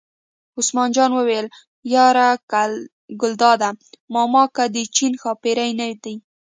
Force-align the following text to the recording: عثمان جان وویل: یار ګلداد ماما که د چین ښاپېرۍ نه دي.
عثمان 0.59 0.89
جان 0.95 1.11
وویل: 1.15 1.45
یار 1.93 2.15
ګلداد 3.21 3.61
ماما 4.13 4.43
که 4.55 4.63
د 4.73 4.75
چین 4.95 5.13
ښاپېرۍ 5.21 5.69
نه 5.79 5.87
دي. 6.03 6.15